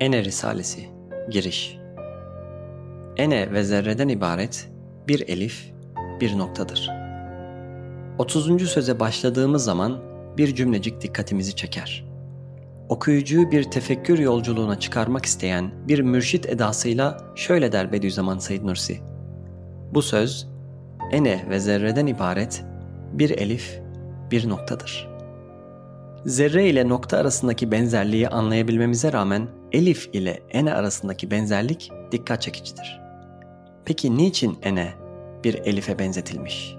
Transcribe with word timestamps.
Ene 0.00 0.24
Risalesi 0.24 0.88
Giriş 1.30 1.78
Ene 3.16 3.52
ve 3.52 3.64
zerreden 3.64 4.08
ibaret 4.08 4.68
bir 5.08 5.28
elif, 5.28 5.72
bir 6.20 6.38
noktadır. 6.38 6.90
30. 8.18 8.68
söze 8.68 9.00
başladığımız 9.00 9.64
zaman 9.64 10.02
bir 10.38 10.54
cümlecik 10.54 11.00
dikkatimizi 11.00 11.56
çeker. 11.56 12.04
Okuyucuyu 12.88 13.50
bir 13.50 13.64
tefekkür 13.64 14.18
yolculuğuna 14.18 14.78
çıkarmak 14.78 15.26
isteyen 15.26 15.70
bir 15.88 16.00
mürşit 16.00 16.46
edasıyla 16.46 17.32
şöyle 17.34 17.72
der 17.72 17.92
Bediüzzaman 17.92 18.38
Said 18.38 18.64
Nursi. 18.64 19.00
Bu 19.94 20.02
söz, 20.02 20.48
ene 21.12 21.46
ve 21.50 21.60
zerreden 21.60 22.06
ibaret 22.06 22.64
bir 23.12 23.30
elif, 23.30 23.80
bir 24.30 24.48
noktadır.'' 24.48 25.09
Zerre 26.26 26.68
ile 26.68 26.88
nokta 26.88 27.18
arasındaki 27.18 27.72
benzerliği 27.72 28.28
anlayabilmemize 28.28 29.12
rağmen 29.12 29.48
elif 29.72 30.10
ile 30.12 30.42
ene 30.50 30.74
arasındaki 30.74 31.30
benzerlik 31.30 31.90
dikkat 32.12 32.42
çekicidir. 32.42 33.00
Peki 33.84 34.16
niçin 34.16 34.58
ene 34.62 34.94
bir 35.44 35.54
elife 35.54 35.98
benzetilmiş? 35.98 36.76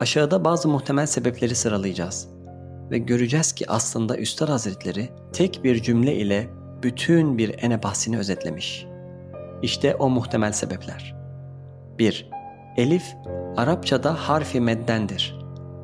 Aşağıda 0.00 0.44
bazı 0.44 0.68
muhtemel 0.68 1.06
sebepleri 1.06 1.54
sıralayacağız 1.54 2.28
ve 2.90 2.98
göreceğiz 2.98 3.52
ki 3.52 3.70
aslında 3.70 4.18
Üstad 4.18 4.48
Hazretleri 4.48 5.08
tek 5.32 5.60
bir 5.64 5.82
cümle 5.82 6.14
ile 6.14 6.48
bütün 6.82 7.38
bir 7.38 7.62
ene 7.62 7.82
bahsini 7.82 8.18
özetlemiş. 8.18 8.86
İşte 9.62 9.94
o 9.94 10.08
muhtemel 10.08 10.52
sebepler. 10.52 11.16
1. 11.98 12.30
Elif 12.76 13.04
Arapçada 13.56 14.14
harfi 14.14 14.60
meddendir. 14.60 15.38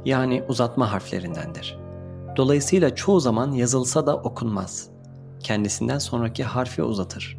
Yani 0.05 0.43
uzatma 0.49 0.93
harflerindendir. 0.93 1.82
Dolayısıyla 2.37 2.95
çoğu 2.95 3.21
zaman 3.21 3.53
yazılsa 3.53 4.07
da 4.07 4.17
okunmaz. 4.17 4.89
Kendisinden 5.41 5.99
sonraki 5.99 6.45
harfi 6.45 6.83
uzatır. 6.83 7.39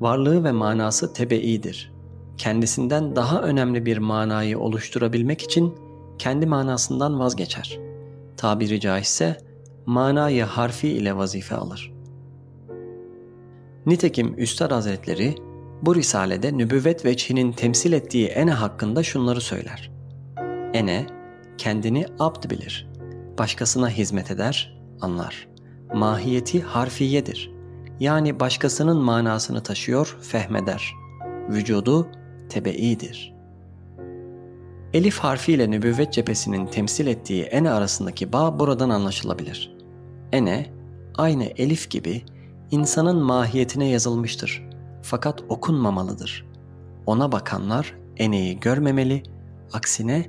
Varlığı 0.00 0.44
ve 0.44 0.52
manası 0.52 1.12
tebeidir. 1.12 1.92
Kendisinden 2.36 3.16
daha 3.16 3.42
önemli 3.42 3.86
bir 3.86 3.98
manayı 3.98 4.58
oluşturabilmek 4.58 5.42
için 5.42 5.74
kendi 6.18 6.46
manasından 6.46 7.18
vazgeçer. 7.18 7.78
Tabiri 8.36 8.80
caizse 8.80 9.38
manayı 9.86 10.44
harfi 10.44 10.88
ile 10.88 11.16
vazife 11.16 11.54
alır. 11.54 11.92
Nitekim 13.86 14.34
Üstad 14.38 14.70
Hazretleri 14.70 15.34
bu 15.82 15.94
risalede 15.94 16.58
nübüvvet 16.58 17.04
veçhinin 17.04 17.52
temsil 17.52 17.92
ettiği 17.92 18.26
ene 18.26 18.52
hakkında 18.52 19.02
şunları 19.02 19.40
söyler. 19.40 19.90
Ene 20.72 21.06
kendini 21.58 22.06
abd 22.18 22.50
bilir 22.50 22.93
başkasına 23.38 23.88
hizmet 23.88 24.30
eder, 24.30 24.78
anlar. 25.00 25.48
Mahiyeti 25.94 26.62
harfiyedir. 26.62 27.54
Yani 28.00 28.40
başkasının 28.40 28.96
manasını 28.96 29.62
taşıyor, 29.62 30.18
fehmeder. 30.20 30.94
Vücudu 31.48 32.08
tebeidir. 32.48 33.34
Elif 34.92 35.18
harfiyle 35.18 35.70
nübüvvet 35.70 36.12
cephesinin 36.12 36.66
temsil 36.66 37.06
ettiği 37.06 37.42
ene 37.42 37.70
arasındaki 37.70 38.32
bağ 38.32 38.58
buradan 38.58 38.90
anlaşılabilir. 38.90 39.76
Ene, 40.32 40.66
aynı 41.14 41.44
elif 41.44 41.90
gibi 41.90 42.22
insanın 42.70 43.22
mahiyetine 43.22 43.88
yazılmıştır. 43.88 44.68
Fakat 45.02 45.42
okunmamalıdır. 45.48 46.46
Ona 47.06 47.32
bakanlar 47.32 47.94
eneyi 48.16 48.60
görmemeli, 48.60 49.22
aksine 49.72 50.26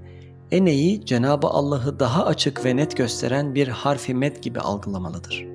eneyi 0.52 1.06
Cenabı 1.06 1.48
Allah'ı 1.48 2.00
daha 2.00 2.26
açık 2.26 2.66
ve 2.66 2.76
net 2.76 2.98
gösteren 2.98 3.56
bir 3.56 3.68
harfi 3.68 4.14
met 4.14 4.44
gibi 4.44 4.60
algılamalıdır. 4.60 5.46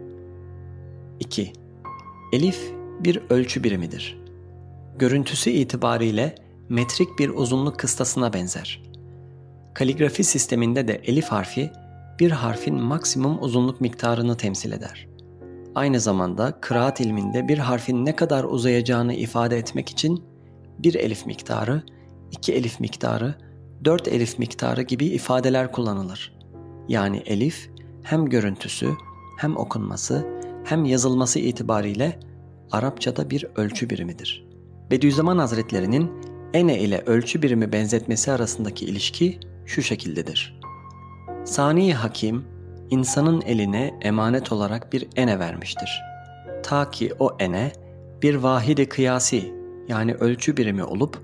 2. 1.21 1.53
Elif 2.33 2.73
bir 3.01 3.23
ölçü 3.31 3.65
birimidir. 3.65 4.21
Görüntüsü 4.99 5.51
itibariyle 5.51 6.35
metrik 6.69 7.19
bir 7.19 7.29
uzunluk 7.29 7.79
kıstasına 7.79 8.33
benzer. 8.33 8.83
Kaligrafi 9.75 10.25
sisteminde 10.25 10.89
de 10.89 10.95
elif 10.95 11.29
harfi 11.29 11.73
bir 12.21 12.31
harfin 12.31 12.75
maksimum 12.75 13.43
uzunluk 13.43 13.81
miktarını 13.81 14.37
temsil 14.37 14.73
eder. 14.73 15.09
Aynı 15.75 16.01
zamanda 16.01 16.61
kıraat 16.61 17.01
ilminde 17.01 17.49
bir 17.49 17.59
harfin 17.59 18.07
ne 18.07 18.17
kadar 18.17 18.45
uzayacağını 18.45 19.15
ifade 19.15 19.59
etmek 19.59 19.89
için 19.89 20.25
bir 20.79 20.95
elif 20.95 21.27
miktarı, 21.27 21.83
iki 22.33 22.55
elif 22.55 22.81
miktarı 22.81 23.35
4 23.85 24.09
elif 24.09 24.39
miktarı 24.39 24.83
gibi 24.83 25.07
ifadeler 25.07 25.73
kullanılır. 25.73 26.33
Yani 26.89 27.23
elif 27.27 27.71
hem 28.03 28.27
görüntüsü 28.27 28.91
hem 29.37 29.57
okunması 29.57 30.27
hem 30.65 30.85
yazılması 30.85 31.39
itibariyle 31.39 32.21
Arapçada 32.73 33.31
bir 33.31 33.47
ölçü 33.57 33.91
birimidir. 33.91 34.47
Bediüzzaman 34.91 35.39
Hazretlerinin 35.39 36.13
ene 36.55 36.79
ile 36.79 37.03
ölçü 37.07 37.43
birimi 37.43 37.73
benzetmesi 37.73 38.33
arasındaki 38.33 38.85
ilişki 38.85 39.41
şu 39.67 39.83
şekildedir. 39.83 40.61
Sani 41.45 41.95
Hakim, 41.95 42.45
insanın 42.91 43.41
eline 43.41 43.99
emanet 44.03 44.53
olarak 44.53 44.93
bir 44.93 45.09
ene 45.17 45.39
vermiştir. 45.39 46.01
Ta 46.63 46.91
ki 46.91 47.13
o 47.19 47.37
ene 47.39 47.73
bir 48.23 48.35
vahide 48.35 48.89
kıyasi 48.89 49.55
yani 49.89 50.15
ölçü 50.15 50.57
birimi 50.57 50.85
olup 50.85 51.19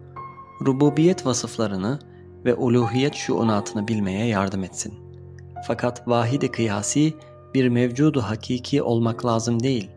rububiyet 0.67 1.27
vasıflarını 1.27 1.99
ve 2.45 2.55
uluhiyet 2.55 3.15
şuunatını 3.15 3.89
bilmeye 3.89 4.27
yardım 4.27 4.65
etsin. 4.65 4.95
Fakat 5.67 6.09
vahide 6.09 6.51
kıyasi 6.51 7.15
bir 7.55 7.69
mevcudu 7.69 8.21
hakiki 8.21 8.83
olmak 8.83 9.27
lazım 9.27 9.63
değil. 9.63 9.91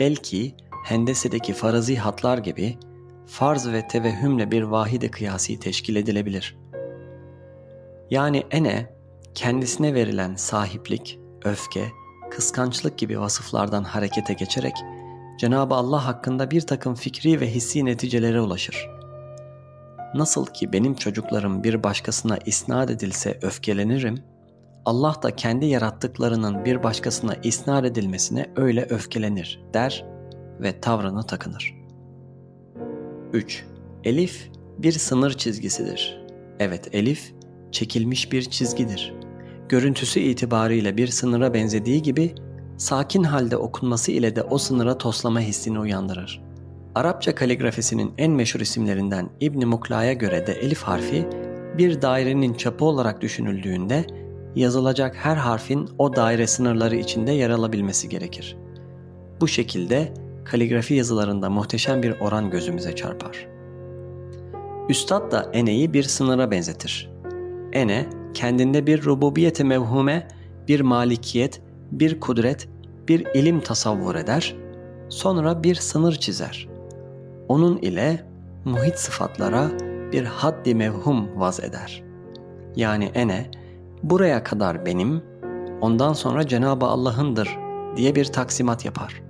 Belki 0.00 0.54
hendesedeki 0.84 1.52
farazi 1.52 1.96
hatlar 1.96 2.38
gibi 2.38 2.78
farz 3.26 3.68
ve 3.68 3.88
tevehhümle 3.88 4.50
bir 4.50 4.62
vahide 4.62 5.10
kıyasi 5.10 5.60
teşkil 5.60 5.96
edilebilir. 5.96 6.56
Yani 8.10 8.44
ene 8.50 8.94
kendisine 9.34 9.94
verilen 9.94 10.34
sahiplik, 10.34 11.18
öfke, 11.44 11.88
kıskançlık 12.30 12.98
gibi 12.98 13.20
vasıflardan 13.20 13.84
harekete 13.84 14.34
geçerek 14.34 14.74
Cenab-ı 15.38 15.74
Allah 15.74 16.06
hakkında 16.06 16.50
bir 16.50 16.60
takım 16.60 16.94
fikri 16.94 17.40
ve 17.40 17.54
hissi 17.54 17.84
neticelere 17.84 18.40
ulaşır. 18.40 18.90
Nasıl 20.14 20.46
ki 20.46 20.72
benim 20.72 20.94
çocuklarım 20.94 21.64
bir 21.64 21.82
başkasına 21.82 22.38
isnat 22.46 22.90
edilse 22.90 23.38
öfkelenirim, 23.42 24.18
Allah 24.84 25.14
da 25.22 25.36
kendi 25.36 25.66
yarattıklarının 25.66 26.64
bir 26.64 26.82
başkasına 26.82 27.34
isnat 27.34 27.84
edilmesine 27.84 28.50
öyle 28.56 28.86
öfkelenir 28.90 29.60
der 29.74 30.04
ve 30.60 30.80
tavrını 30.80 31.22
takınır. 31.22 31.74
3. 33.32 33.64
Elif 34.04 34.50
bir 34.78 34.92
sınır 34.92 35.32
çizgisidir. 35.32 36.22
Evet 36.58 36.94
elif 36.94 37.32
çekilmiş 37.70 38.32
bir 38.32 38.42
çizgidir. 38.42 39.14
Görüntüsü 39.68 40.20
itibariyle 40.20 40.96
bir 40.96 41.06
sınıra 41.06 41.54
benzediği 41.54 42.02
gibi 42.02 42.34
sakin 42.78 43.22
halde 43.22 43.56
okunması 43.56 44.12
ile 44.12 44.36
de 44.36 44.42
o 44.42 44.58
sınıra 44.58 44.98
toslama 44.98 45.40
hissini 45.40 45.78
uyandırır. 45.78 46.42
Arapça 46.94 47.34
kaligrafisinin 47.34 48.14
en 48.18 48.32
meşhur 48.32 48.60
isimlerinden 48.60 49.30
İbn 49.40 49.66
Mukla'ya 49.66 50.12
göre 50.12 50.46
de 50.46 50.52
elif 50.52 50.82
harfi 50.82 51.28
bir 51.78 52.02
dairenin 52.02 52.54
çapı 52.54 52.84
olarak 52.84 53.20
düşünüldüğünde 53.20 54.06
yazılacak 54.56 55.16
her 55.16 55.36
harfin 55.36 55.88
o 55.98 56.16
daire 56.16 56.46
sınırları 56.46 56.96
içinde 56.96 57.32
yer 57.32 57.50
alabilmesi 57.50 58.08
gerekir. 58.08 58.56
Bu 59.40 59.48
şekilde 59.48 60.14
kaligrafi 60.44 60.94
yazılarında 60.94 61.50
muhteşem 61.50 62.02
bir 62.02 62.20
oran 62.20 62.50
gözümüze 62.50 62.94
çarpar. 62.94 63.48
Üstad 64.88 65.32
da 65.32 65.50
eneyi 65.52 65.92
bir 65.92 66.02
sınıra 66.02 66.50
benzetir. 66.50 67.10
Ene 67.72 68.06
kendinde 68.34 68.86
bir 68.86 69.04
rububiyeti 69.04 69.64
mevhume, 69.64 70.28
bir 70.68 70.80
malikiyet, 70.80 71.62
bir 71.92 72.20
kudret, 72.20 72.68
bir 73.08 73.26
ilim 73.34 73.60
tasavvur 73.60 74.14
eder, 74.14 74.56
sonra 75.08 75.62
bir 75.62 75.74
sınır 75.74 76.14
çizer 76.14 76.71
onun 77.48 77.78
ile 77.78 78.26
muhit 78.64 78.98
sıfatlara 78.98 79.70
bir 80.12 80.24
haddi 80.24 80.74
mevhum 80.74 81.40
vaz 81.40 81.60
eder. 81.60 82.02
Yani 82.76 83.04
ene 83.04 83.50
buraya 84.02 84.42
kadar 84.42 84.86
benim, 84.86 85.22
ondan 85.80 86.12
sonra 86.12 86.46
Cenab-ı 86.46 86.86
Allah'ındır 86.86 87.58
diye 87.96 88.14
bir 88.14 88.24
taksimat 88.24 88.84
yapar. 88.84 89.22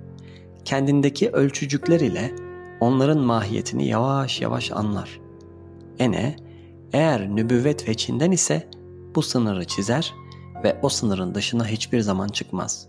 Kendindeki 0.65 1.29
ölçücükler 1.29 1.99
ile 1.99 2.31
onların 2.79 3.19
mahiyetini 3.19 3.87
yavaş 3.87 4.41
yavaş 4.41 4.71
anlar. 4.71 5.19
Ene 5.99 6.35
eğer 6.93 7.35
nübüvvet 7.35 7.89
veçinden 7.89 8.31
ise 8.31 8.69
bu 9.15 9.21
sınırı 9.21 9.65
çizer 9.65 10.13
ve 10.63 10.79
o 10.81 10.89
sınırın 10.89 11.35
dışına 11.35 11.67
hiçbir 11.67 12.01
zaman 12.01 12.27
çıkmaz. 12.27 12.87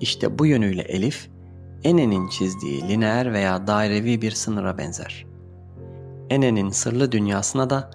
İşte 0.00 0.38
bu 0.38 0.46
yönüyle 0.46 0.82
Elif 0.82 1.28
Ene'nin 1.84 2.28
çizdiği 2.28 2.88
lineer 2.88 3.32
veya 3.32 3.66
dairevi 3.66 4.22
bir 4.22 4.30
sınıra 4.30 4.78
benzer. 4.78 5.26
Ene'nin 6.30 6.70
sırlı 6.70 7.12
dünyasına 7.12 7.70
da 7.70 7.90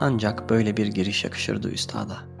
ancak 0.00 0.50
böyle 0.50 0.76
bir 0.76 0.86
giriş 0.86 1.24
yakışırdı 1.24 1.70
üstada.'' 1.70 2.31